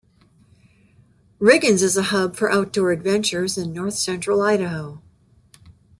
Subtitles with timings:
[1.39, 4.99] Riggins is a hub for outdoor adventures in North Central Idaho.